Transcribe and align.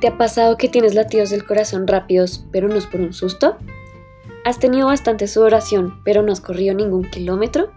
¿Te 0.00 0.08
ha 0.08 0.16
pasado 0.16 0.56
que 0.56 0.70
tienes 0.70 0.94
latidos 0.94 1.28
del 1.28 1.44
corazón 1.44 1.86
rápidos, 1.86 2.46
pero 2.50 2.68
no 2.68 2.76
es 2.76 2.86
por 2.86 3.02
un 3.02 3.12
susto? 3.12 3.58
¿Has 4.46 4.58
tenido 4.58 4.86
bastante 4.86 5.28
sudoración, 5.28 6.00
pero 6.04 6.22
no 6.22 6.32
has 6.32 6.40
corrido 6.40 6.74
ningún 6.74 7.04
kilómetro? 7.10 7.70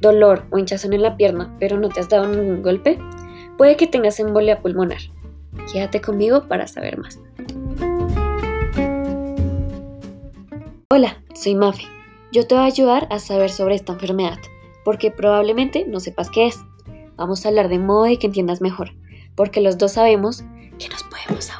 ¿Dolor 0.00 0.44
o 0.50 0.58
hinchazón 0.58 0.92
en 0.92 1.02
la 1.02 1.16
pierna, 1.16 1.56
pero 1.58 1.76
no 1.76 1.88
te 1.88 1.98
has 1.98 2.08
dado 2.08 2.28
ningún 2.28 2.62
golpe? 2.62 3.00
Puede 3.58 3.76
que 3.76 3.88
tengas 3.88 4.20
embolia 4.20 4.60
pulmonar. 4.60 5.00
Quédate 5.72 6.00
conmigo 6.00 6.46
para 6.46 6.68
saber 6.68 6.98
más. 6.98 7.18
Hola, 10.88 11.20
soy 11.34 11.56
Mafe. 11.56 11.82
Yo 12.30 12.46
te 12.46 12.54
voy 12.54 12.62
a 12.62 12.68
ayudar 12.68 13.08
a 13.10 13.18
saber 13.18 13.50
sobre 13.50 13.74
esta 13.74 13.94
enfermedad, 13.94 14.38
porque 14.84 15.10
probablemente 15.10 15.84
no 15.84 15.98
sepas 15.98 16.30
qué 16.30 16.46
es. 16.46 16.60
Vamos 17.16 17.44
a 17.44 17.48
hablar 17.48 17.68
de 17.68 17.80
modo 17.80 18.06
y 18.06 18.18
que 18.18 18.28
entiendas 18.28 18.60
mejor, 18.60 18.92
porque 19.34 19.60
los 19.60 19.78
dos 19.78 19.94
sabemos 19.94 20.44
que 20.78 20.88
nos 20.88 21.02
podemos 21.04 21.50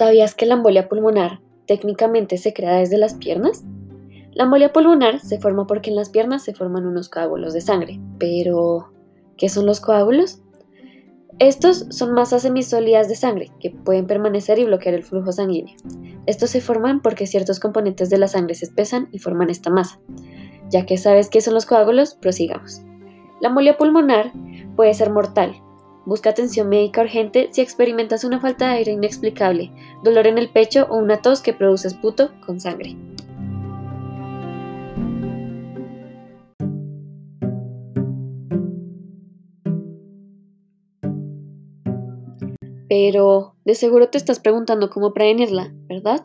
¿Sabías 0.00 0.34
que 0.34 0.46
la 0.46 0.54
embolia 0.54 0.88
pulmonar 0.88 1.42
técnicamente 1.66 2.38
se 2.38 2.54
crea 2.54 2.78
desde 2.78 2.96
las 2.96 3.16
piernas? 3.16 3.64
La 4.32 4.44
embolia 4.44 4.72
pulmonar 4.72 5.20
se 5.20 5.38
forma 5.38 5.66
porque 5.66 5.90
en 5.90 5.96
las 5.96 6.08
piernas 6.08 6.42
se 6.42 6.54
forman 6.54 6.86
unos 6.86 7.10
coágulos 7.10 7.52
de 7.52 7.60
sangre. 7.60 8.00
Pero, 8.18 8.94
¿qué 9.36 9.50
son 9.50 9.66
los 9.66 9.78
coágulos? 9.78 10.40
Estos 11.38 11.84
son 11.90 12.14
masas 12.14 12.40
semisólidas 12.40 13.10
de 13.10 13.14
sangre 13.14 13.50
que 13.60 13.72
pueden 13.72 14.06
permanecer 14.06 14.58
y 14.58 14.64
bloquear 14.64 14.94
el 14.94 15.04
flujo 15.04 15.32
sanguíneo. 15.32 15.76
Estos 16.24 16.48
se 16.48 16.62
forman 16.62 17.02
porque 17.02 17.26
ciertos 17.26 17.60
componentes 17.60 18.08
de 18.08 18.16
la 18.16 18.28
sangre 18.28 18.54
se 18.54 18.64
espesan 18.64 19.10
y 19.12 19.18
forman 19.18 19.50
esta 19.50 19.68
masa. 19.68 20.00
Ya 20.70 20.86
que 20.86 20.96
sabes 20.96 21.28
qué 21.28 21.42
son 21.42 21.52
los 21.52 21.66
coágulos, 21.66 22.14
prosigamos. 22.14 22.80
La 23.42 23.50
embolia 23.50 23.76
pulmonar 23.76 24.32
puede 24.76 24.94
ser 24.94 25.10
mortal. 25.10 25.60
Busca 26.06 26.30
atención 26.30 26.68
médica 26.68 27.02
urgente 27.02 27.48
si 27.52 27.60
experimentas 27.60 28.24
una 28.24 28.40
falta 28.40 28.68
de 28.68 28.78
aire 28.78 28.92
inexplicable, 28.92 29.70
dolor 30.02 30.26
en 30.26 30.38
el 30.38 30.50
pecho 30.50 30.86
o 30.90 30.96
una 30.96 31.22
tos 31.22 31.42
que 31.42 31.52
produce 31.52 31.88
esputo 31.88 32.32
con 32.44 32.58
sangre. 32.58 32.96
Pero 42.88 43.54
de 43.64 43.76
seguro 43.76 44.08
te 44.08 44.18
estás 44.18 44.40
preguntando 44.40 44.90
cómo 44.90 45.14
prevenirla, 45.14 45.72
¿verdad? 45.88 46.22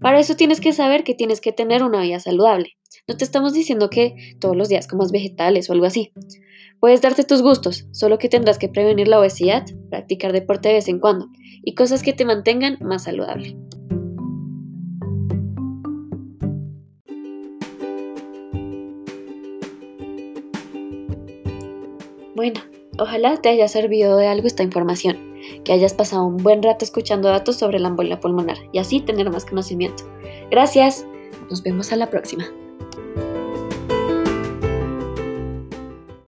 Para 0.00 0.18
eso 0.18 0.34
tienes 0.34 0.60
que 0.62 0.72
saber 0.72 1.04
que 1.04 1.14
tienes 1.14 1.42
que 1.42 1.52
tener 1.52 1.82
una 1.82 2.00
vida 2.00 2.18
saludable. 2.20 2.79
No 3.08 3.16
te 3.16 3.24
estamos 3.24 3.52
diciendo 3.52 3.90
que 3.90 4.36
todos 4.40 4.56
los 4.56 4.68
días 4.68 4.86
comas 4.86 5.12
vegetales 5.12 5.68
o 5.68 5.72
algo 5.72 5.86
así. 5.86 6.12
Puedes 6.80 7.02
darte 7.02 7.24
tus 7.24 7.42
gustos, 7.42 7.86
solo 7.92 8.18
que 8.18 8.28
tendrás 8.28 8.58
que 8.58 8.68
prevenir 8.68 9.08
la 9.08 9.18
obesidad, 9.18 9.66
practicar 9.90 10.32
deporte 10.32 10.68
de 10.68 10.74
vez 10.74 10.88
en 10.88 10.98
cuando 10.98 11.28
y 11.62 11.74
cosas 11.74 12.02
que 12.02 12.12
te 12.12 12.24
mantengan 12.24 12.78
más 12.80 13.04
saludable. 13.04 13.56
Bueno, 22.34 22.60
ojalá 22.98 23.36
te 23.36 23.50
haya 23.50 23.68
servido 23.68 24.16
de 24.16 24.26
algo 24.26 24.46
esta 24.46 24.62
información, 24.62 25.18
que 25.62 25.74
hayas 25.74 25.92
pasado 25.92 26.24
un 26.24 26.38
buen 26.38 26.62
rato 26.62 26.86
escuchando 26.86 27.28
datos 27.28 27.56
sobre 27.56 27.78
la 27.78 27.88
embolia 27.88 28.18
pulmonar 28.18 28.56
y 28.72 28.78
así 28.78 29.00
tener 29.00 29.30
más 29.30 29.44
conocimiento. 29.44 30.04
Gracias, 30.50 31.04
nos 31.50 31.62
vemos 31.62 31.92
a 31.92 31.96
la 31.96 32.08
próxima. 32.08 32.50